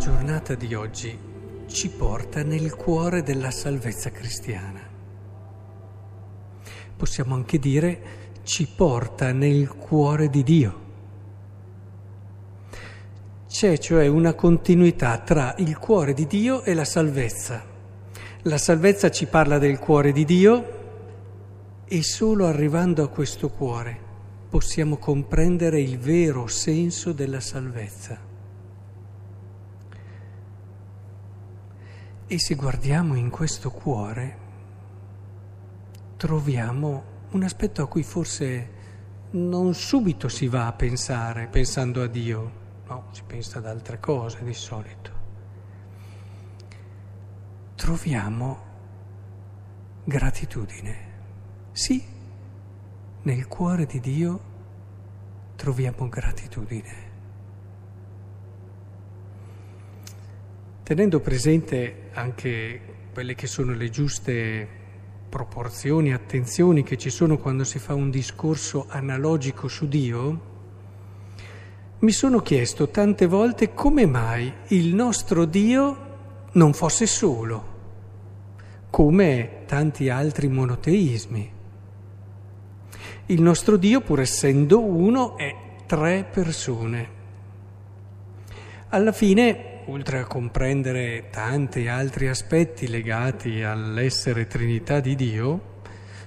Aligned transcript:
Giornata 0.00 0.54
di 0.54 0.72
oggi 0.72 1.14
ci 1.66 1.90
porta 1.90 2.42
nel 2.42 2.74
cuore 2.74 3.22
della 3.22 3.50
salvezza 3.50 4.10
cristiana. 4.10 4.80
Possiamo 6.96 7.34
anche 7.34 7.58
dire 7.58 8.02
ci 8.42 8.66
porta 8.66 9.32
nel 9.32 9.68
cuore 9.68 10.30
di 10.30 10.42
Dio. 10.42 10.80
C'è 13.46 13.76
cioè 13.76 14.06
una 14.06 14.32
continuità 14.32 15.18
tra 15.18 15.54
il 15.58 15.76
cuore 15.76 16.14
di 16.14 16.26
Dio 16.26 16.62
e 16.62 16.72
la 16.72 16.86
salvezza. 16.86 17.62
La 18.44 18.56
salvezza 18.56 19.10
ci 19.10 19.26
parla 19.26 19.58
del 19.58 19.78
cuore 19.78 20.12
di 20.12 20.24
Dio 20.24 20.78
e 21.84 22.02
solo 22.02 22.46
arrivando 22.46 23.02
a 23.02 23.08
questo 23.08 23.50
cuore 23.50 24.08
possiamo 24.48 24.96
comprendere 24.96 25.78
il 25.78 25.98
vero 25.98 26.46
senso 26.46 27.12
della 27.12 27.40
salvezza. 27.40 28.29
E 32.32 32.38
se 32.38 32.54
guardiamo 32.54 33.16
in 33.16 33.28
questo 33.28 33.72
cuore, 33.72 34.38
troviamo 36.16 37.02
un 37.30 37.42
aspetto 37.42 37.82
a 37.82 37.88
cui 37.88 38.04
forse 38.04 38.70
non 39.30 39.74
subito 39.74 40.28
si 40.28 40.46
va 40.46 40.68
a 40.68 40.72
pensare, 40.72 41.48
pensando 41.48 42.04
a 42.04 42.06
Dio, 42.06 42.52
no, 42.86 43.08
si 43.10 43.24
pensa 43.26 43.58
ad 43.58 43.66
altre 43.66 43.98
cose 43.98 44.44
di 44.44 44.54
solito. 44.54 45.10
Troviamo 47.74 48.62
gratitudine. 50.04 50.96
Sì, 51.72 52.00
nel 53.22 53.48
cuore 53.48 53.86
di 53.86 53.98
Dio 53.98 54.40
troviamo 55.56 56.08
gratitudine. 56.08 57.09
Tenendo 60.90 61.20
presente 61.20 62.08
anche 62.14 62.80
quelle 63.12 63.36
che 63.36 63.46
sono 63.46 63.74
le 63.74 63.90
giuste 63.90 64.66
proporzioni, 65.28 66.12
attenzioni 66.12 66.82
che 66.82 66.98
ci 66.98 67.10
sono 67.10 67.38
quando 67.38 67.62
si 67.62 67.78
fa 67.78 67.94
un 67.94 68.10
discorso 68.10 68.86
analogico 68.88 69.68
su 69.68 69.86
Dio, 69.86 70.40
mi 72.00 72.10
sono 72.10 72.40
chiesto 72.40 72.88
tante 72.88 73.26
volte 73.26 73.72
come 73.72 74.04
mai 74.04 74.52
il 74.70 74.92
nostro 74.92 75.44
Dio 75.44 75.96
non 76.54 76.72
fosse 76.72 77.06
solo, 77.06 77.64
come 78.90 79.62
tanti 79.66 80.08
altri 80.08 80.48
monoteismi. 80.48 81.52
Il 83.26 83.40
nostro 83.40 83.76
Dio, 83.76 84.00
pur 84.00 84.18
essendo 84.18 84.80
uno, 84.80 85.36
è 85.36 85.54
tre 85.86 86.26
persone. 86.28 87.08
Alla 88.88 89.12
fine 89.12 89.69
oltre 89.90 90.20
a 90.20 90.24
comprendere 90.24 91.30
tanti 91.30 91.88
altri 91.88 92.28
aspetti 92.28 92.86
legati 92.86 93.64
all'essere 93.64 94.46
Trinità 94.46 95.00
di 95.00 95.16
Dio, 95.16 95.78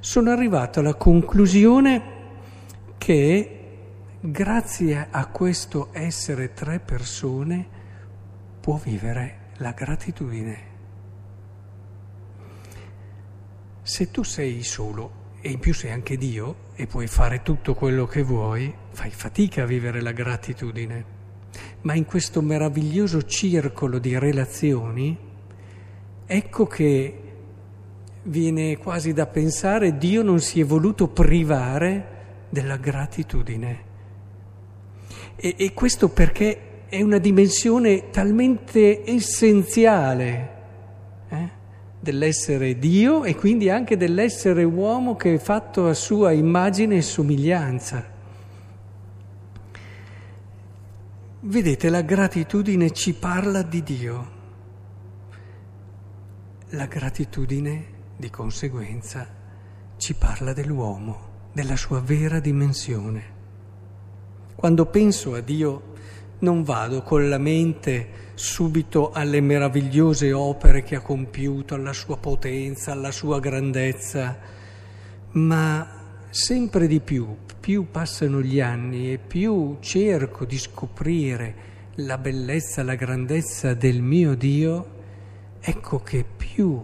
sono 0.01 0.31
arrivato 0.31 0.81
alla 0.81 0.95
conclusione 0.95 2.01
che 2.97 3.59
grazie 4.19 5.07
a 5.09 5.27
questo 5.27 5.89
essere 5.93 6.51
tre 6.51 6.79
persone 6.79 7.65
può 8.59 8.75
vivere 8.75 9.51
la 9.57 9.71
gratitudine. 9.71 10.71
Se 13.81 14.11
tu 14.11 14.23
sei 14.23 14.61
solo 14.63 15.21
e 15.39 15.51
in 15.51 15.59
più 15.59 15.73
sei 15.73 15.91
anche 15.91 16.17
Dio 16.17 16.71
e 16.75 16.85
puoi 16.85 17.07
fare 17.07 17.41
tutto 17.41 17.75
quello 17.75 18.05
che 18.07 18.23
vuoi, 18.23 18.73
fai 18.91 19.11
fatica 19.11 19.63
a 19.63 19.65
vivere 19.65 20.01
la 20.01 20.11
gratitudine 20.11 21.12
ma 21.83 21.93
in 21.93 22.05
questo 22.05 22.41
meraviglioso 22.41 23.23
circolo 23.23 23.99
di 23.99 24.17
relazioni, 24.17 25.17
ecco 26.25 26.65
che 26.65 27.17
viene 28.23 28.77
quasi 28.77 29.11
da 29.11 29.25
pensare 29.27 29.97
Dio 29.97 30.23
non 30.23 30.39
si 30.39 30.61
è 30.61 30.65
voluto 30.65 31.07
privare 31.07 32.11
della 32.49 32.77
gratitudine. 32.77 33.91
E, 35.35 35.55
e 35.57 35.73
questo 35.73 36.09
perché 36.09 36.85
è 36.87 37.01
una 37.01 37.17
dimensione 37.17 38.11
talmente 38.11 39.01
essenziale 39.03 40.51
eh, 41.29 41.49
dell'essere 41.99 42.77
Dio 42.77 43.25
e 43.25 43.35
quindi 43.35 43.69
anche 43.69 43.97
dell'essere 43.97 44.63
uomo 44.63 45.15
che 45.15 45.33
è 45.33 45.37
fatto 45.37 45.87
a 45.87 45.93
sua 45.93 46.31
immagine 46.31 46.97
e 46.97 47.01
somiglianza. 47.01 48.12
Vedete, 51.45 51.89
la 51.89 52.03
gratitudine 52.03 52.91
ci 52.91 53.15
parla 53.15 53.63
di 53.63 53.83
Dio. 53.83 54.31
La 56.69 56.85
gratitudine, 56.85 57.85
di 58.15 58.29
conseguenza, 58.29 59.27
ci 59.97 60.13
parla 60.13 60.53
dell'uomo, 60.53 61.49
della 61.51 61.75
sua 61.75 61.99
vera 61.99 62.39
dimensione. 62.39 63.23
Quando 64.55 64.85
penso 64.85 65.33
a 65.33 65.41
Dio 65.41 65.95
non 66.39 66.63
vado 66.63 67.01
con 67.01 67.27
la 67.27 67.37
mente 67.37 68.31
subito 68.35 69.11
alle 69.11 69.41
meravigliose 69.41 70.31
opere 70.31 70.81
che 70.83 70.95
ha 70.95 71.01
compiuto, 71.01 71.75
alla 71.75 71.91
sua 71.91 72.15
potenza, 72.15 72.93
alla 72.93 73.11
sua 73.11 73.41
grandezza, 73.41 74.39
ma 75.31 76.02
sempre 76.33 76.87
di 76.87 76.99
più, 76.99 77.37
più 77.59 77.91
passano 77.91 78.41
gli 78.41 78.59
anni 78.59 79.13
e 79.13 79.19
più 79.19 79.77
cerco 79.81 80.45
di 80.45 80.57
scoprire 80.57 81.55
la 81.97 82.17
bellezza, 82.17 82.81
la 82.81 82.95
grandezza 82.95 83.75
del 83.75 84.01
mio 84.01 84.33
Dio, 84.33 84.87
ecco 85.59 85.99
che 85.99 86.25
più 86.25 86.83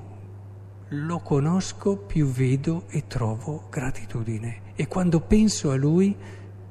lo 0.89 1.19
conosco, 1.21 1.97
più 1.97 2.27
vedo 2.27 2.83
e 2.89 3.07
trovo 3.07 3.65
gratitudine. 3.71 4.73
E 4.75 4.87
quando 4.87 5.19
penso 5.19 5.71
a 5.71 5.75
Lui, 5.75 6.15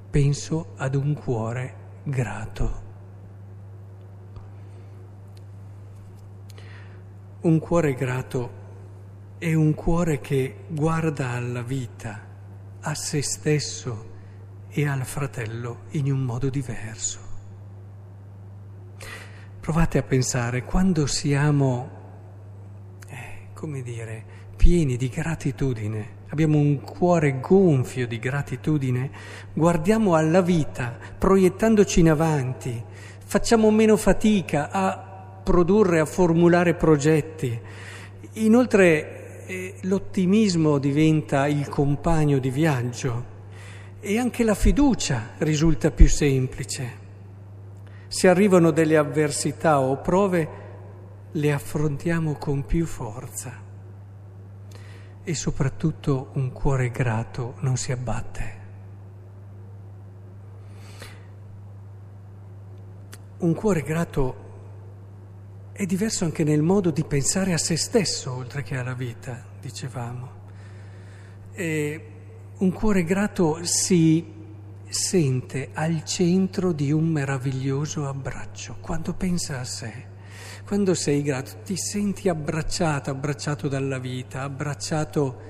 penso 0.08 0.74
ad 0.76 0.94
un 0.94 1.14
cuore 1.14 1.74
grato. 2.04 2.82
Un 7.40 7.58
cuore 7.58 7.94
grato 7.94 8.50
è 9.38 9.52
un 9.52 9.74
cuore 9.74 10.20
che 10.20 10.58
guarda 10.68 11.30
alla 11.30 11.62
vita 11.62 12.27
a 12.80 12.94
se 12.94 13.22
stesso 13.22 14.16
e 14.68 14.86
al 14.86 15.04
fratello 15.04 15.84
in 15.90 16.12
un 16.12 16.20
modo 16.20 16.48
diverso. 16.48 17.18
Provate 19.60 19.98
a 19.98 20.02
pensare, 20.02 20.64
quando 20.64 21.06
siamo, 21.06 21.90
eh, 23.08 23.48
come 23.52 23.82
dire, 23.82 24.24
pieni 24.56 24.96
di 24.96 25.08
gratitudine, 25.08 26.16
abbiamo 26.28 26.58
un 26.58 26.80
cuore 26.80 27.40
gonfio 27.40 28.06
di 28.06 28.18
gratitudine, 28.18 29.10
guardiamo 29.52 30.14
alla 30.14 30.40
vita 30.40 30.96
proiettandoci 31.18 32.00
in 32.00 32.10
avanti, 32.10 32.82
facciamo 33.24 33.70
meno 33.70 33.96
fatica 33.96 34.70
a 34.70 35.40
produrre, 35.42 36.00
a 36.00 36.06
formulare 36.06 36.74
progetti. 36.74 37.58
Inoltre 38.34 39.17
l'ottimismo 39.82 40.78
diventa 40.78 41.46
il 41.46 41.68
compagno 41.68 42.38
di 42.38 42.50
viaggio 42.50 43.36
e 44.00 44.18
anche 44.18 44.44
la 44.44 44.54
fiducia 44.54 45.30
risulta 45.38 45.90
più 45.90 46.08
semplice. 46.08 47.06
Se 48.08 48.28
arrivano 48.28 48.70
delle 48.70 48.96
avversità 48.96 49.80
o 49.80 49.96
prove, 49.98 50.48
le 51.32 51.52
affrontiamo 51.52 52.34
con 52.34 52.64
più 52.64 52.86
forza 52.86 53.66
e 55.22 55.34
soprattutto 55.34 56.30
un 56.34 56.52
cuore 56.52 56.90
grato 56.90 57.54
non 57.60 57.76
si 57.76 57.92
abbatte. 57.92 58.56
Un 63.38 63.54
cuore 63.54 63.82
grato 63.82 64.46
è 65.72 65.86
diverso 65.86 66.24
anche 66.24 66.42
nel 66.42 66.62
modo 66.62 66.90
di 66.90 67.04
pensare 67.04 67.52
a 67.52 67.58
se 67.58 67.76
stesso 67.76 68.32
oltre 68.32 68.62
che 68.62 68.76
alla 68.76 68.94
vita, 68.94 69.47
dicevamo. 69.60 70.30
E 71.52 72.06
un 72.58 72.72
cuore 72.72 73.04
grato 73.04 73.58
si 73.62 74.36
sente 74.88 75.68
al 75.74 76.04
centro 76.04 76.72
di 76.72 76.90
un 76.90 77.06
meraviglioso 77.06 78.08
abbraccio 78.08 78.76
quando 78.80 79.14
pensa 79.14 79.60
a 79.60 79.64
sé. 79.64 80.06
Quando 80.64 80.94
sei 80.94 81.22
grato 81.22 81.58
ti 81.64 81.76
senti 81.76 82.28
abbracciato, 82.28 83.10
abbracciato 83.10 83.68
dalla 83.68 83.98
vita, 83.98 84.42
abbracciato 84.42 85.40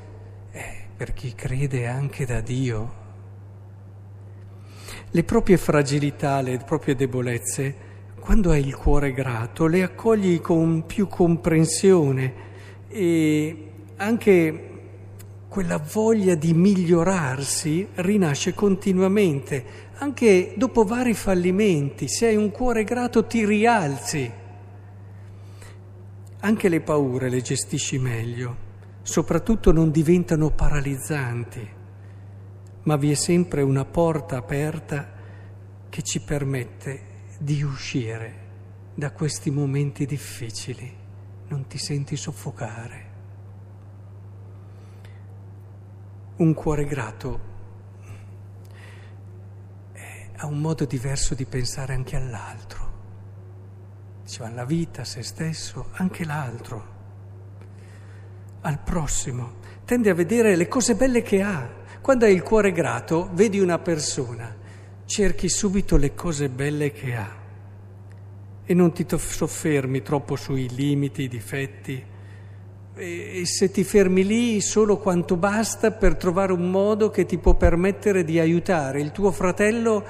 eh, 0.52 0.86
per 0.96 1.12
chi 1.12 1.34
crede 1.34 1.86
anche 1.86 2.24
da 2.24 2.40
Dio. 2.40 3.06
Le 5.10 5.24
proprie 5.24 5.56
fragilità, 5.56 6.40
le 6.40 6.58
proprie 6.58 6.94
debolezze 6.94 7.86
quando 8.20 8.50
hai 8.50 8.64
il 8.64 8.76
cuore 8.76 9.12
grato, 9.12 9.66
le 9.66 9.82
accogli 9.82 10.40
con 10.40 10.84
più 10.84 11.08
comprensione 11.08 12.34
e 12.88 13.70
anche 13.98 14.64
quella 15.48 15.78
voglia 15.78 16.34
di 16.34 16.52
migliorarsi 16.54 17.88
rinasce 17.96 18.54
continuamente, 18.54 19.64
anche 19.98 20.54
dopo 20.56 20.84
vari 20.84 21.14
fallimenti. 21.14 22.08
Se 22.08 22.26
hai 22.26 22.36
un 22.36 22.50
cuore 22.50 22.84
grato 22.84 23.26
ti 23.26 23.44
rialzi 23.44 24.32
anche 26.40 26.68
le 26.68 26.80
paure 26.80 27.28
le 27.28 27.40
gestisci 27.40 27.98
meglio, 27.98 28.66
soprattutto 29.02 29.72
non 29.72 29.90
diventano 29.90 30.50
paralizzanti, 30.50 31.68
ma 32.84 32.96
vi 32.96 33.10
è 33.10 33.14
sempre 33.14 33.62
una 33.62 33.84
porta 33.84 34.36
aperta 34.36 35.16
che 35.88 36.02
ci 36.02 36.20
permette 36.20 37.00
di 37.38 37.62
uscire 37.62 38.46
da 38.94 39.10
questi 39.10 39.50
momenti 39.50 40.06
difficili, 40.06 40.94
non 41.48 41.66
ti 41.66 41.78
senti 41.78 42.16
soffocare. 42.16 43.07
Un 46.38 46.54
cuore 46.54 46.84
grato 46.84 47.40
ha 50.36 50.46
un 50.46 50.58
modo 50.60 50.84
diverso 50.84 51.34
di 51.34 51.44
pensare 51.44 51.94
anche 51.94 52.14
all'altro. 52.14 52.92
Diceva 54.22 54.48
la 54.50 54.64
vita, 54.64 55.02
se 55.02 55.24
stesso, 55.24 55.88
anche 55.94 56.24
l'altro, 56.24 56.86
al 58.60 58.78
prossimo. 58.78 59.56
Tende 59.84 60.10
a 60.10 60.14
vedere 60.14 60.54
le 60.54 60.68
cose 60.68 60.94
belle 60.94 61.22
che 61.22 61.42
ha. 61.42 61.68
Quando 62.00 62.24
hai 62.24 62.34
il 62.34 62.42
cuore 62.42 62.70
grato, 62.70 63.30
vedi 63.32 63.58
una 63.58 63.80
persona, 63.80 64.56
cerchi 65.06 65.48
subito 65.48 65.96
le 65.96 66.14
cose 66.14 66.48
belle 66.48 66.92
che 66.92 67.16
ha 67.16 67.36
e 68.64 68.74
non 68.74 68.92
ti 68.92 69.04
soffermi 69.08 70.02
troppo 70.02 70.36
sui 70.36 70.68
limiti, 70.68 71.22
i 71.22 71.28
difetti. 71.28 72.16
E 73.00 73.46
se 73.46 73.70
ti 73.70 73.84
fermi 73.84 74.24
lì 74.24 74.60
solo 74.60 74.98
quanto 74.98 75.36
basta 75.36 75.92
per 75.92 76.16
trovare 76.16 76.52
un 76.52 76.68
modo 76.68 77.10
che 77.10 77.26
ti 77.26 77.38
può 77.38 77.54
permettere 77.54 78.24
di 78.24 78.40
aiutare 78.40 79.00
il 79.00 79.12
tuo 79.12 79.30
fratello 79.30 80.04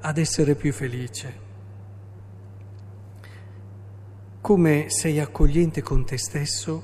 ad 0.00 0.18
essere 0.18 0.54
più 0.54 0.70
felice. 0.70 1.44
Come 4.42 4.90
sei 4.90 5.18
accogliente 5.18 5.80
con 5.80 6.04
te 6.04 6.18
stesso, 6.18 6.82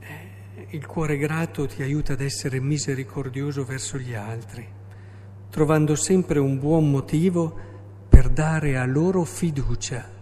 eh, 0.00 0.66
il 0.68 0.84
cuore 0.84 1.16
grato 1.16 1.66
ti 1.66 1.80
aiuta 1.80 2.12
ad 2.12 2.20
essere 2.20 2.60
misericordioso 2.60 3.64
verso 3.64 3.96
gli 3.96 4.12
altri, 4.12 4.68
trovando 5.48 5.94
sempre 5.94 6.38
un 6.38 6.58
buon 6.58 6.90
motivo 6.90 7.58
per 8.06 8.28
dare 8.28 8.76
a 8.76 8.84
loro 8.84 9.24
fiducia. 9.24 10.19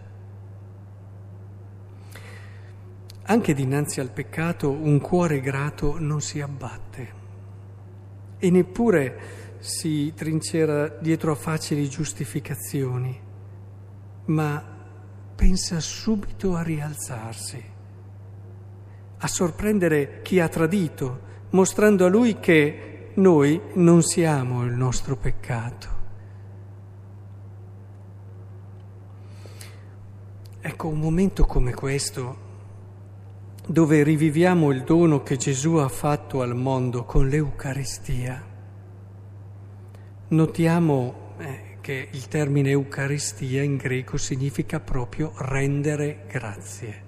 Anche 3.31 3.53
dinanzi 3.53 4.01
al 4.01 4.11
peccato 4.11 4.71
un 4.71 5.01
cuore 5.01 5.41
grato 5.41 5.99
non 5.99 6.23
si 6.23 6.41
abbatte 6.41 7.13
e 8.39 8.51
neppure 8.51 9.57
si 9.59 10.15
trincera 10.15 10.89
dietro 10.89 11.33
a 11.33 11.35
facili 11.35 11.91
giustificazioni, 11.91 13.21
ma 14.27 14.65
pensa 15.37 15.79
subito 15.79 16.57
a 16.57 16.63
rialzarsi, 16.63 17.63
a 19.19 19.27
sorprendere 19.27 20.23
chi 20.23 20.41
ha 20.41 20.49
tradito, 20.49 21.21
mostrando 21.51 22.07
a 22.07 22.09
lui 22.09 22.39
che 22.41 23.11
noi 23.17 23.61
non 23.75 24.01
siamo 24.01 24.65
il 24.65 24.73
nostro 24.73 25.17
peccato. 25.17 25.89
Ecco, 30.63 30.89
un 30.89 30.99
momento 30.99 31.45
come 31.45 31.75
questo, 31.75 32.47
dove 33.71 34.03
riviviamo 34.03 34.71
il 34.71 34.83
dono 34.83 35.23
che 35.23 35.37
Gesù 35.37 35.75
ha 35.75 35.91
fatto 35.91 36.41
al 36.41 36.57
mondo 36.57 37.05
con 37.05 37.29
l'Eucaristia, 37.29 38.43
notiamo 40.29 41.27
che 41.83 42.09
il 42.11 42.29
termine 42.29 42.71
Eucaristia 42.71 43.63
in 43.63 43.77
greco 43.77 44.17
significa 44.17 44.81
proprio 44.81 45.35
rendere 45.37 46.25
grazie. 46.29 47.03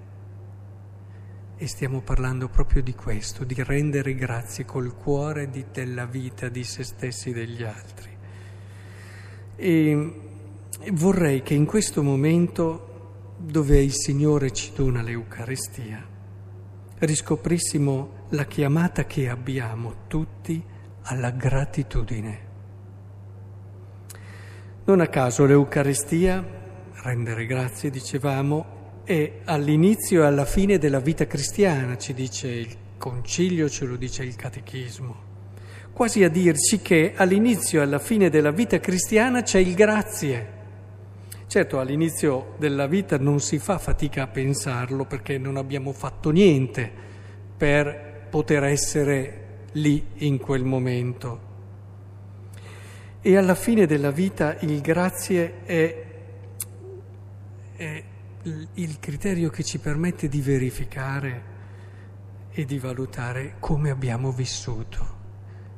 E 1.57 1.67
stiamo 1.67 2.01
parlando 2.01 2.47
proprio 2.47 2.83
di 2.83 2.93
questo, 2.93 3.43
di 3.43 3.55
rendere 3.63 4.13
grazie 4.13 4.63
col 4.63 4.95
cuore 4.95 5.49
di, 5.49 5.65
della 5.71 6.05
vita 6.05 6.47
di 6.47 6.63
se 6.63 6.83
stessi 6.83 7.31
e 7.31 7.33
degli 7.33 7.63
altri. 7.63 8.09
E 9.55 10.13
vorrei 10.91 11.41
che 11.41 11.55
in 11.55 11.65
questo 11.65 12.03
momento, 12.03 13.35
dove 13.37 13.81
il 13.81 13.93
Signore 13.93 14.51
ci 14.51 14.71
dona 14.75 15.01
l'Eucaristia, 15.01 16.10
riscoprissimo 17.01 18.27
la 18.29 18.45
chiamata 18.45 19.05
che 19.05 19.27
abbiamo 19.27 20.03
tutti 20.07 20.63
alla 21.03 21.31
gratitudine. 21.31 22.49
Non 24.85 24.99
a 24.99 25.07
caso 25.07 25.45
l'Eucaristia, 25.45 26.45
rendere 27.03 27.47
grazie, 27.47 27.89
dicevamo, 27.89 29.01
è 29.03 29.39
all'inizio 29.45 30.21
e 30.21 30.25
alla 30.25 30.45
fine 30.45 30.77
della 30.77 30.99
vita 30.99 31.25
cristiana, 31.25 31.97
ci 31.97 32.13
dice 32.13 32.47
il 32.47 32.77
concilio, 32.97 33.67
ce 33.67 33.85
lo 33.85 33.95
dice 33.95 34.23
il 34.23 34.35
catechismo, 34.35 35.29
quasi 35.93 36.23
a 36.23 36.29
dirci 36.29 36.81
che 36.81 37.13
all'inizio 37.15 37.79
e 37.79 37.83
alla 37.83 37.99
fine 37.99 38.29
della 38.29 38.51
vita 38.51 38.79
cristiana 38.79 39.41
c'è 39.41 39.59
il 39.59 39.73
grazie. 39.73 40.59
Certo, 41.51 41.81
all'inizio 41.81 42.53
della 42.59 42.87
vita 42.87 43.17
non 43.17 43.41
si 43.41 43.59
fa 43.59 43.77
fatica 43.77 44.23
a 44.23 44.27
pensarlo 44.27 45.03
perché 45.03 45.37
non 45.37 45.57
abbiamo 45.57 45.91
fatto 45.91 46.29
niente 46.29 46.89
per 47.57 48.27
poter 48.29 48.63
essere 48.63 49.65
lì 49.73 50.01
in 50.19 50.37
quel 50.37 50.63
momento. 50.63 51.41
E 53.19 53.35
alla 53.35 53.55
fine 53.55 53.85
della 53.85 54.11
vita 54.11 54.55
il 54.61 54.79
grazie 54.79 55.65
è, 55.65 56.05
è 57.75 58.03
il 58.75 58.99
criterio 59.01 59.49
che 59.49 59.65
ci 59.65 59.77
permette 59.77 60.29
di 60.29 60.39
verificare 60.39 61.43
e 62.51 62.63
di 62.63 62.79
valutare 62.79 63.55
come 63.59 63.89
abbiamo 63.89 64.31
vissuto. 64.31 65.05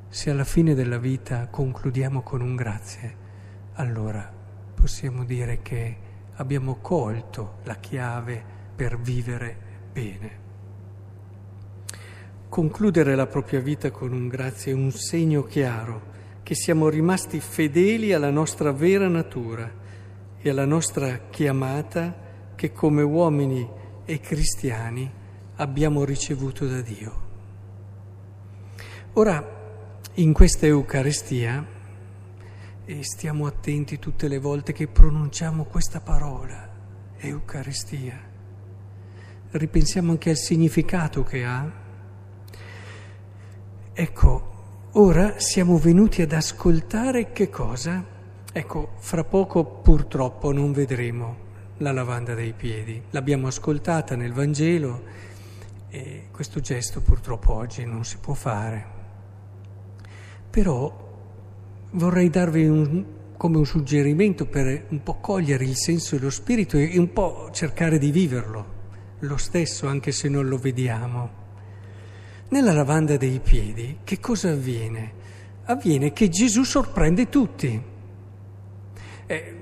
Se 0.07 0.29
alla 0.29 0.45
fine 0.45 0.75
della 0.75 0.99
vita 0.99 1.47
concludiamo 1.47 2.21
con 2.21 2.41
un 2.41 2.55
grazie, 2.55 3.15
allora 3.73 4.41
possiamo 4.83 5.23
dire 5.23 5.61
che 5.61 5.95
abbiamo 6.33 6.79
colto 6.81 7.59
la 7.63 7.75
chiave 7.75 8.43
per 8.75 8.99
vivere 8.99 9.55
bene. 9.93 10.39
Concludere 12.49 13.15
la 13.15 13.25
propria 13.25 13.61
vita 13.61 13.91
con 13.91 14.11
un 14.11 14.27
grazie 14.27 14.73
è 14.73 14.75
un 14.75 14.91
segno 14.91 15.43
chiaro 15.43 16.11
che 16.43 16.53
siamo 16.53 16.89
rimasti 16.89 17.39
fedeli 17.39 18.11
alla 18.11 18.29
nostra 18.29 18.73
vera 18.73 19.07
natura 19.07 19.71
e 20.37 20.49
alla 20.49 20.65
nostra 20.65 21.29
chiamata 21.29 22.51
che 22.53 22.73
come 22.73 23.03
uomini 23.03 23.65
e 24.03 24.19
cristiani 24.19 25.09
abbiamo 25.55 26.03
ricevuto 26.03 26.67
da 26.67 26.81
Dio. 26.81 27.21
Ora, 29.13 30.01
in 30.15 30.33
questa 30.33 30.65
Eucaristia, 30.65 31.65
e 32.85 33.03
stiamo 33.03 33.45
attenti 33.45 33.99
tutte 33.99 34.27
le 34.27 34.39
volte 34.39 34.73
che 34.73 34.87
pronunciamo 34.87 35.65
questa 35.65 35.99
parola, 35.99 36.69
Eucaristia, 37.17 38.19
ripensiamo 39.51 40.11
anche 40.11 40.29
al 40.29 40.37
significato 40.37 41.23
che 41.23 41.45
ha. 41.45 41.71
Ecco, 43.93 44.53
Ora 44.95 45.39
siamo 45.39 45.79
venuti 45.79 46.21
ad 46.21 46.33
ascoltare 46.33 47.31
che 47.31 47.49
cosa? 47.49 48.05
Ecco, 48.53 48.91
fra 48.99 49.23
poco 49.23 49.65
purtroppo 49.65 50.51
non 50.51 50.71
vedremo 50.71 51.37
la 51.77 51.91
lavanda 51.91 52.35
dei 52.35 52.53
piedi. 52.53 53.01
L'abbiamo 53.09 53.47
ascoltata 53.47 54.15
nel 54.15 54.33
Vangelo 54.33 55.01
e 55.89 56.27
questo 56.29 56.59
gesto 56.59 57.01
purtroppo 57.01 57.53
oggi 57.53 57.83
non 57.85 58.05
si 58.05 58.17
può 58.19 58.35
fare. 58.35 58.85
Però 60.51 61.12
vorrei 61.93 62.29
darvi 62.29 62.67
un, 62.67 63.05
come 63.37 63.57
un 63.57 63.65
suggerimento 63.65 64.45
per 64.45 64.85
un 64.89 65.03
po' 65.03 65.15
cogliere 65.19 65.65
il 65.65 65.75
senso 65.75 66.15
e 66.15 66.19
lo 66.19 66.29
spirito 66.29 66.77
e 66.77 66.97
un 66.97 67.11
po' 67.11 67.49
cercare 67.51 67.97
di 67.97 68.11
viverlo, 68.11 68.65
lo 69.19 69.37
stesso 69.37 69.87
anche 69.87 70.11
se 70.11 70.29
non 70.29 70.47
lo 70.47 70.57
vediamo. 70.57 71.41
Nella 72.49 72.73
lavanda 72.73 73.17
dei 73.17 73.39
piedi 73.39 73.99
che 74.03 74.19
cosa 74.19 74.51
avviene? 74.51 75.21
Avviene 75.65 76.13
che 76.13 76.29
Gesù 76.29 76.63
sorprende 76.63 77.29
tutti. 77.29 77.81
Eh, 79.25 79.55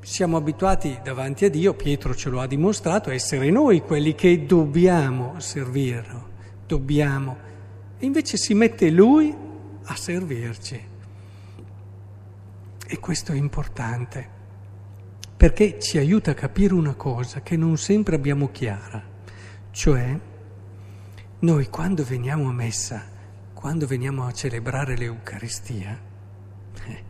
siamo 0.00 0.36
abituati 0.36 0.98
davanti 1.02 1.44
a 1.44 1.50
Dio, 1.50 1.74
Pietro 1.74 2.14
ce 2.14 2.30
lo 2.30 2.40
ha 2.40 2.46
dimostrato, 2.46 3.10
a 3.10 3.14
essere 3.14 3.50
noi 3.50 3.82
quelli 3.82 4.14
che 4.14 4.46
dobbiamo 4.46 5.34
servirlo, 5.38 6.28
dobbiamo. 6.66 7.36
E 7.98 8.06
invece 8.06 8.36
si 8.36 8.54
mette 8.54 8.88
Lui 8.90 9.34
a 9.84 9.96
servirci. 9.96 10.87
E 12.90 12.98
questo 13.00 13.32
è 13.32 13.36
importante, 13.36 14.26
perché 15.36 15.78
ci 15.78 15.98
aiuta 15.98 16.30
a 16.30 16.34
capire 16.34 16.72
una 16.72 16.94
cosa 16.94 17.42
che 17.42 17.54
non 17.54 17.76
sempre 17.76 18.16
abbiamo 18.16 18.50
chiara, 18.50 19.04
cioè 19.72 20.18
noi 21.40 21.68
quando 21.68 22.02
veniamo 22.02 22.48
a 22.48 22.52
messa, 22.52 23.04
quando 23.52 23.86
veniamo 23.86 24.24
a 24.24 24.32
celebrare 24.32 24.96
l'Eucaristia, 24.96 26.00
eh, 26.86 27.04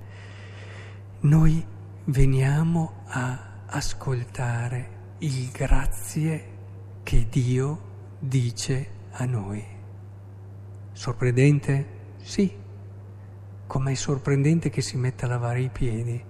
noi 1.20 1.64
veniamo 2.06 3.04
a 3.06 3.62
ascoltare 3.66 5.14
il 5.18 5.48
grazie 5.52 6.56
che 7.04 7.28
Dio 7.30 8.16
dice 8.18 8.90
a 9.12 9.24
noi. 9.26 9.64
Sorprendente? 10.90 11.86
Sì. 12.20 12.66
Com'è 13.68 13.94
sorprendente 13.94 14.70
che 14.70 14.80
si 14.80 14.96
metta 14.96 15.26
a 15.26 15.28
lavare 15.28 15.60
i 15.60 15.68
piedi. 15.68 16.20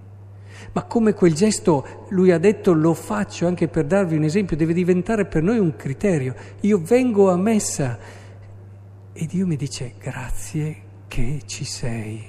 Ma 0.73 0.83
come 0.83 1.13
quel 1.13 1.33
gesto, 1.33 2.05
lui 2.09 2.31
ha 2.31 2.37
detto, 2.37 2.73
lo 2.73 2.93
faccio 2.93 3.47
anche 3.47 3.67
per 3.67 3.85
darvi 3.85 4.17
un 4.17 4.23
esempio, 4.23 4.57
deve 4.57 4.73
diventare 4.73 5.25
per 5.25 5.41
noi 5.41 5.57
un 5.57 5.75
criterio. 5.75 6.35
Io 6.61 6.79
vengo 6.79 7.31
a 7.31 7.37
messa 7.37 7.97
e 9.13 9.25
Dio 9.25 9.47
mi 9.47 9.55
dice 9.55 9.93
grazie 9.97 10.83
che 11.07 11.41
ci 11.45 11.63
sei. 11.63 12.23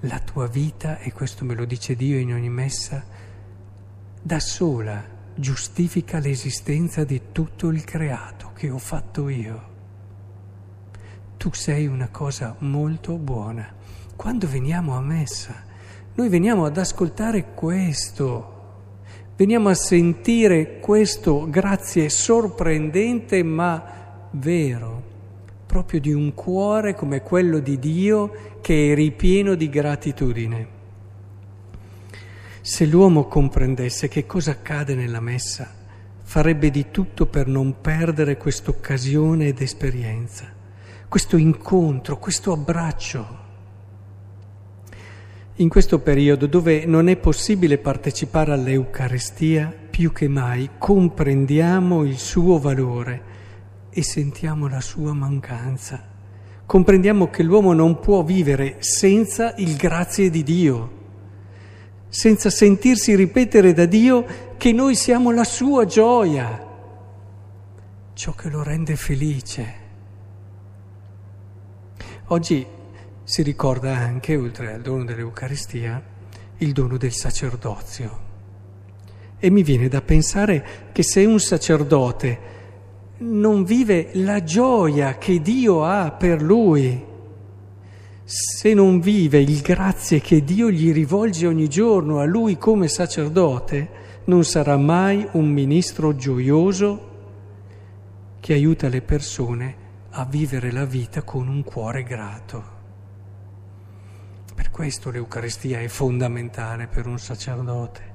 La 0.00 0.18
tua 0.18 0.48
vita, 0.48 0.98
e 0.98 1.12
questo 1.12 1.44
me 1.44 1.54
lo 1.54 1.64
dice 1.64 1.94
Dio 1.94 2.18
in 2.18 2.32
ogni 2.32 2.48
messa, 2.48 3.04
da 4.20 4.40
sola 4.40 5.04
giustifica 5.34 6.18
l'esistenza 6.18 7.04
di 7.04 7.20
tutto 7.30 7.68
il 7.68 7.84
creato 7.84 8.52
che 8.54 8.70
ho 8.70 8.78
fatto 8.78 9.28
io. 9.28 9.71
Tu 11.42 11.52
sei 11.54 11.88
una 11.88 12.06
cosa 12.06 12.54
molto 12.60 13.16
buona. 13.16 13.68
Quando 14.14 14.46
veniamo 14.46 14.94
a 14.94 15.00
messa, 15.00 15.52
noi 16.14 16.28
veniamo 16.28 16.64
ad 16.66 16.76
ascoltare 16.76 17.46
questo, 17.52 18.60
veniamo 19.34 19.68
a 19.68 19.74
sentire 19.74 20.78
questo 20.78 21.50
grazie 21.50 22.10
sorprendente 22.10 23.42
ma 23.42 24.28
vero, 24.30 25.02
proprio 25.66 25.98
di 25.98 26.12
un 26.12 26.32
cuore 26.32 26.94
come 26.94 27.22
quello 27.22 27.58
di 27.58 27.76
Dio 27.76 28.58
che 28.60 28.92
è 28.92 28.94
ripieno 28.94 29.56
di 29.56 29.68
gratitudine. 29.68 30.66
Se 32.60 32.86
l'uomo 32.86 33.26
comprendesse 33.26 34.06
che 34.06 34.26
cosa 34.26 34.52
accade 34.52 34.94
nella 34.94 35.18
messa, 35.18 35.68
farebbe 36.22 36.70
di 36.70 36.92
tutto 36.92 37.26
per 37.26 37.48
non 37.48 37.80
perdere 37.80 38.36
quest'occasione 38.36 39.48
ed 39.48 39.60
esperienza, 39.60 40.60
questo 41.12 41.36
incontro, 41.36 42.16
questo 42.16 42.52
abbraccio 42.52 43.40
in 45.56 45.68
questo 45.68 45.98
periodo 45.98 46.46
dove 46.46 46.86
non 46.86 47.10
è 47.10 47.18
possibile 47.18 47.76
partecipare 47.76 48.52
all'Eucarestia, 48.52 49.70
più 49.90 50.10
che 50.10 50.26
mai 50.26 50.70
comprendiamo 50.78 52.04
il 52.04 52.16
suo 52.16 52.58
valore 52.58 53.22
e 53.90 54.02
sentiamo 54.02 54.68
la 54.68 54.80
sua 54.80 55.12
mancanza. 55.12 56.02
Comprendiamo 56.64 57.28
che 57.28 57.42
l'uomo 57.42 57.74
non 57.74 58.00
può 58.00 58.22
vivere 58.22 58.76
senza 58.78 59.52
il 59.58 59.76
grazie 59.76 60.30
di 60.30 60.42
Dio, 60.42 60.92
senza 62.08 62.48
sentirsi 62.48 63.14
ripetere 63.14 63.74
da 63.74 63.84
Dio 63.84 64.24
che 64.56 64.72
noi 64.72 64.94
siamo 64.94 65.30
la 65.30 65.44
sua 65.44 65.84
gioia, 65.84 66.66
ciò 68.14 68.32
che 68.32 68.48
lo 68.48 68.62
rende 68.62 68.96
felice. 68.96 69.81
Oggi 72.32 72.66
si 73.24 73.42
ricorda 73.42 73.94
anche, 73.94 74.36
oltre 74.36 74.72
al 74.72 74.80
dono 74.80 75.04
dell'Eucaristia, 75.04 76.02
il 76.56 76.72
dono 76.72 76.96
del 76.96 77.12
sacerdozio. 77.12 78.20
E 79.38 79.50
mi 79.50 79.62
viene 79.62 79.88
da 79.88 80.00
pensare 80.00 80.88
che 80.92 81.02
se 81.02 81.26
un 81.26 81.38
sacerdote 81.38 82.38
non 83.18 83.64
vive 83.64 84.12
la 84.14 84.42
gioia 84.42 85.18
che 85.18 85.42
Dio 85.42 85.84
ha 85.84 86.10
per 86.10 86.40
lui, 86.40 87.04
se 88.24 88.72
non 88.72 89.00
vive 89.00 89.38
il 89.38 89.60
grazie 89.60 90.22
che 90.22 90.42
Dio 90.42 90.70
gli 90.70 90.90
rivolge 90.90 91.46
ogni 91.46 91.68
giorno 91.68 92.18
a 92.18 92.24
lui 92.24 92.56
come 92.56 92.88
sacerdote, 92.88 93.90
non 94.24 94.42
sarà 94.44 94.78
mai 94.78 95.28
un 95.32 95.50
ministro 95.50 96.16
gioioso 96.16 97.10
che 98.40 98.54
aiuta 98.54 98.88
le 98.88 99.02
persone 99.02 99.81
a 100.14 100.26
vivere 100.26 100.70
la 100.70 100.84
vita 100.84 101.22
con 101.22 101.48
un 101.48 101.64
cuore 101.64 102.02
grato. 102.02 102.80
Per 104.54 104.70
questo 104.70 105.10
l'Eucaristia 105.10 105.80
è 105.80 105.88
fondamentale 105.88 106.86
per 106.86 107.06
un 107.06 107.18
sacerdote. 107.18 108.10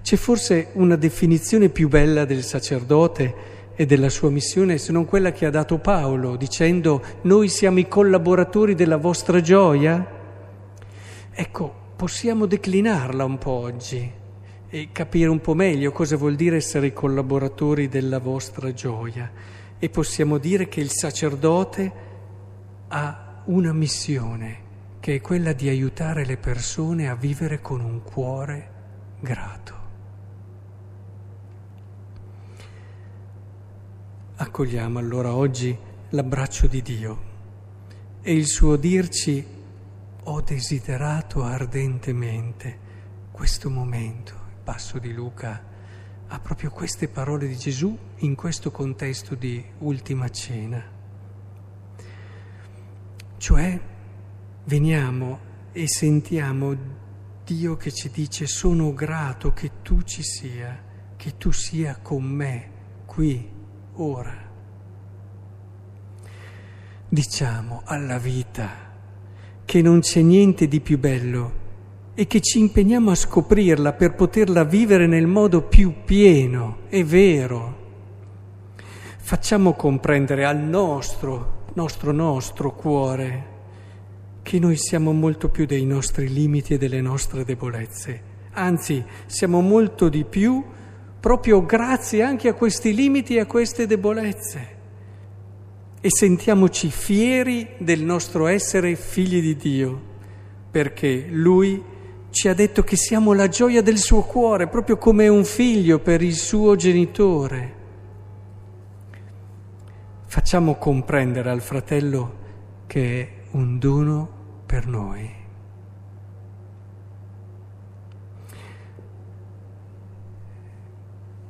C'è 0.00 0.16
forse 0.16 0.70
una 0.74 0.96
definizione 0.96 1.68
più 1.68 1.88
bella 1.88 2.24
del 2.24 2.42
sacerdote 2.42 3.56
e 3.74 3.84
della 3.84 4.08
sua 4.08 4.30
missione 4.30 4.78
se 4.78 4.90
non 4.90 5.04
quella 5.04 5.30
che 5.30 5.44
ha 5.44 5.50
dato 5.50 5.78
Paolo, 5.78 6.36
dicendo 6.36 7.02
noi 7.22 7.48
siamo 7.48 7.80
i 7.80 7.86
collaboratori 7.86 8.74
della 8.74 8.96
vostra 8.96 9.42
gioia? 9.42 10.16
Ecco, 11.30 11.74
possiamo 11.96 12.46
declinarla 12.46 13.24
un 13.26 13.36
po' 13.36 13.50
oggi 13.50 14.10
e 14.70 14.88
capire 14.90 15.28
un 15.28 15.40
po' 15.40 15.54
meglio 15.54 15.92
cosa 15.92 16.16
vuol 16.16 16.34
dire 16.34 16.56
essere 16.56 16.86
i 16.86 16.92
collaboratori 16.94 17.88
della 17.88 18.18
vostra 18.18 18.72
gioia. 18.72 19.30
E 19.78 19.88
possiamo 19.90 20.38
dire 20.38 20.68
che 20.68 20.80
il 20.80 20.90
sacerdote 20.90 21.92
ha 22.88 23.42
una 23.44 23.72
missione 23.72 24.66
che 25.00 25.16
è 25.16 25.20
quella 25.20 25.52
di 25.52 25.68
aiutare 25.68 26.24
le 26.24 26.36
persone 26.36 27.08
a 27.08 27.14
vivere 27.14 27.60
con 27.60 27.80
un 27.80 28.02
cuore 28.02 28.72
grato. 29.20 29.76
Accogliamo 34.36 34.98
allora 34.98 35.34
oggi 35.34 35.76
l'abbraccio 36.10 36.66
di 36.66 36.82
Dio 36.82 37.22
e 38.22 38.34
il 38.34 38.46
suo 38.46 38.76
dirci 38.76 39.44
ho 40.24 40.40
desiderato 40.42 41.42
ardentemente 41.42 42.78
questo 43.30 43.70
momento. 43.70 44.32
Il 44.32 44.62
passo 44.62 44.98
di 44.98 45.12
Luca 45.12 45.62
ha 46.28 46.40
proprio 46.40 46.70
queste 46.70 47.08
parole 47.08 47.46
di 47.46 47.56
Gesù 47.56 47.96
in 48.16 48.34
questo 48.34 48.70
contesto 48.70 49.34
di 49.34 49.64
ultima 49.78 50.28
cena. 50.28 50.82
Cioè 53.36 53.80
veniamo 54.64 55.38
e 55.72 55.88
sentiamo 55.88 56.76
Dio 57.44 57.76
che 57.76 57.92
ci 57.92 58.10
dice 58.10 58.46
sono 58.46 58.92
grato 58.92 59.52
che 59.52 59.80
tu 59.82 60.02
ci 60.02 60.22
sia, 60.22 60.84
che 61.16 61.36
tu 61.38 61.50
sia 61.50 61.98
con 62.02 62.24
me 62.24 62.70
qui, 63.06 63.50
ora. 63.94 64.46
Diciamo 67.08 67.82
alla 67.84 68.18
vita 68.18 68.86
che 69.64 69.80
non 69.80 70.00
c'è 70.00 70.20
niente 70.20 70.68
di 70.68 70.80
più 70.80 70.98
bello 70.98 71.66
e 72.18 72.26
che 72.26 72.40
ci 72.40 72.58
impegniamo 72.58 73.12
a 73.12 73.14
scoprirla 73.14 73.92
per 73.92 74.16
poterla 74.16 74.64
vivere 74.64 75.06
nel 75.06 75.28
modo 75.28 75.62
più 75.62 76.02
pieno 76.04 76.78
e 76.88 77.04
vero. 77.04 77.76
Facciamo 79.18 79.74
comprendere 79.74 80.44
al 80.44 80.58
nostro, 80.58 81.66
nostro, 81.74 82.10
nostro 82.10 82.74
cuore 82.74 83.46
che 84.42 84.58
noi 84.58 84.76
siamo 84.76 85.12
molto 85.12 85.48
più 85.48 85.64
dei 85.64 85.84
nostri 85.84 86.28
limiti 86.28 86.74
e 86.74 86.76
delle 86.76 87.00
nostre 87.00 87.44
debolezze, 87.44 88.20
anzi 88.50 89.04
siamo 89.26 89.60
molto 89.60 90.08
di 90.08 90.24
più 90.24 90.60
proprio 91.20 91.64
grazie 91.64 92.24
anche 92.24 92.48
a 92.48 92.54
questi 92.54 92.94
limiti 92.94 93.36
e 93.36 93.40
a 93.42 93.46
queste 93.46 93.86
debolezze. 93.86 94.76
E 96.00 96.08
sentiamoci 96.10 96.90
fieri 96.90 97.74
del 97.78 98.02
nostro 98.02 98.48
essere 98.48 98.96
figli 98.96 99.40
di 99.40 99.54
Dio, 99.54 100.00
perché 100.72 101.28
Lui 101.30 101.94
ci 102.38 102.46
ha 102.46 102.54
detto 102.54 102.84
che 102.84 102.94
siamo 102.94 103.32
la 103.32 103.48
gioia 103.48 103.82
del 103.82 103.98
suo 103.98 104.22
cuore, 104.22 104.68
proprio 104.68 104.96
come 104.96 105.26
un 105.26 105.44
figlio 105.44 105.98
per 105.98 106.22
il 106.22 106.36
suo 106.36 106.76
genitore. 106.76 107.74
Facciamo 110.24 110.76
comprendere 110.76 111.50
al 111.50 111.60
fratello 111.60 112.36
che 112.86 113.20
è 113.20 113.42
un 113.56 113.80
dono 113.80 114.62
per 114.66 114.86
noi. 114.86 115.28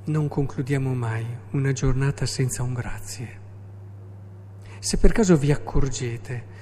Non 0.05 0.27
concludiamo 0.27 0.95
mai 0.95 1.27
una 1.51 1.73
giornata 1.73 2.25
senza 2.25 2.63
un 2.63 2.73
grazie. 2.73 3.41
Se 4.79 4.97
per 4.97 5.13
caso 5.13 5.37
vi 5.37 5.53
accorgete 5.53 6.57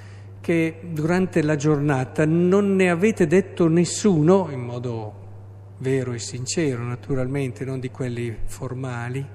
che 0.47 0.79
durante 0.93 1.41
la 1.43 1.57
giornata 1.57 2.25
non 2.25 2.73
ne 2.73 2.89
avete 2.89 3.27
detto 3.27 3.67
nessuno, 3.67 4.47
in 4.49 4.61
modo 4.61 5.13
vero 5.79 6.13
e 6.13 6.19
sincero 6.19 6.83
naturalmente, 6.83 7.65
non 7.65 7.81
di 7.81 7.91
quelli 7.91 8.33
formali, 8.45 9.27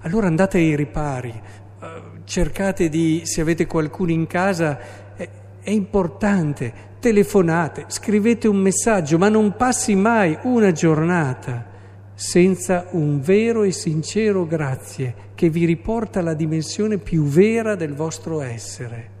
allora 0.00 0.26
andate 0.26 0.58
ai 0.58 0.74
ripari, 0.74 1.30
eh, 1.30 1.88
cercate 2.24 2.88
di, 2.88 3.22
se 3.26 3.42
avete 3.42 3.68
qualcuno 3.68 4.10
in 4.10 4.26
casa, 4.26 4.76
è 5.14 5.70
importante, 5.70 6.72
telefonate, 6.98 7.84
scrivete 7.86 8.48
un 8.48 8.56
messaggio, 8.56 9.18
ma 9.18 9.28
non 9.28 9.54
passi 9.54 9.94
mai 9.94 10.36
una 10.42 10.72
giornata 10.72 11.64
senza 12.12 12.88
un 12.90 13.20
vero 13.20 13.62
e 13.62 13.70
sincero 13.70 14.44
grazie 14.46 15.14
che 15.36 15.48
vi 15.48 15.64
riporta 15.64 16.18
alla 16.18 16.34
dimensione 16.34 16.98
più 16.98 17.22
vera 17.22 17.76
del 17.76 17.94
vostro 17.94 18.40
essere. 18.40 19.18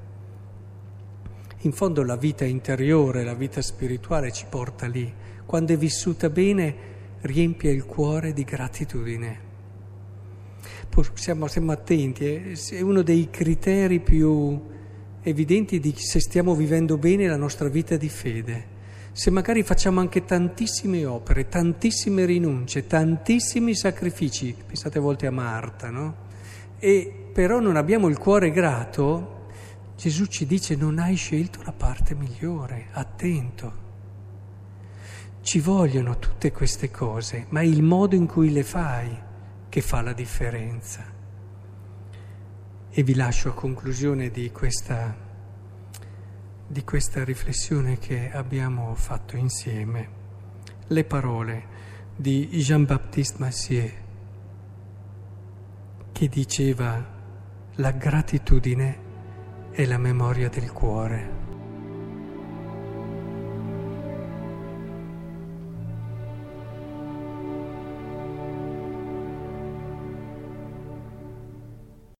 In 1.64 1.72
fondo 1.72 2.02
la 2.02 2.16
vita 2.16 2.46
interiore, 2.46 3.22
la 3.22 3.34
vita 3.34 3.60
spirituale 3.60 4.32
ci 4.32 4.46
porta 4.48 4.86
lì. 4.86 5.12
Quando 5.44 5.74
è 5.74 5.76
vissuta 5.76 6.30
bene 6.30 6.74
riempie 7.20 7.70
il 7.70 7.84
cuore 7.84 8.32
di 8.32 8.44
gratitudine. 8.44 9.40
siamo, 11.12 11.48
siamo 11.48 11.72
attenti, 11.72 12.24
eh? 12.24 12.58
è 12.70 12.80
uno 12.80 13.02
dei 13.02 13.28
criteri 13.28 14.00
più 14.00 14.58
evidenti 15.20 15.78
di 15.80 15.94
se 15.98 16.18
stiamo 16.18 16.54
vivendo 16.54 16.96
bene 16.96 17.26
la 17.26 17.36
nostra 17.36 17.68
vita 17.68 17.98
di 17.98 18.08
fede. 18.08 18.78
Se 19.12 19.28
magari 19.28 19.62
facciamo 19.62 20.00
anche 20.00 20.24
tantissime 20.24 21.04
opere, 21.04 21.48
tantissime 21.48 22.24
rinunce, 22.24 22.86
tantissimi 22.86 23.74
sacrifici, 23.74 24.56
pensate 24.66 24.96
a 24.96 25.02
volte 25.02 25.26
a 25.26 25.30
Marta, 25.30 25.90
no? 25.90 26.14
E 26.78 27.28
però 27.34 27.60
non 27.60 27.76
abbiamo 27.76 28.08
il 28.08 28.16
cuore 28.16 28.50
grato, 28.50 29.39
Gesù 30.00 30.24
ci 30.24 30.46
dice 30.46 30.76
non 30.76 30.98
hai 30.98 31.14
scelto 31.14 31.60
la 31.62 31.72
parte 31.72 32.14
migliore, 32.14 32.86
attento. 32.92 33.72
Ci 35.42 35.60
vogliono 35.60 36.18
tutte 36.18 36.52
queste 36.52 36.90
cose, 36.90 37.44
ma 37.50 37.60
è 37.60 37.64
il 37.64 37.82
modo 37.82 38.14
in 38.14 38.26
cui 38.26 38.50
le 38.50 38.64
fai 38.64 39.14
che 39.68 39.82
fa 39.82 40.00
la 40.00 40.14
differenza. 40.14 41.04
E 42.88 43.02
vi 43.02 43.14
lascio 43.14 43.50
a 43.50 43.52
conclusione 43.52 44.30
di 44.30 44.50
questa, 44.52 45.14
di 46.66 46.82
questa 46.82 47.22
riflessione 47.22 47.98
che 47.98 48.32
abbiamo 48.32 48.94
fatto 48.94 49.36
insieme 49.36 50.08
le 50.86 51.04
parole 51.04 51.64
di 52.16 52.46
Jean-Baptiste 52.46 53.36
Massier 53.38 53.92
che 56.10 56.26
diceva 56.26 57.06
la 57.74 57.90
gratitudine 57.90 59.08
è 59.72 59.84
la 59.86 59.98
memoria 59.98 60.48
del 60.48 60.72
cuore. 60.72 61.49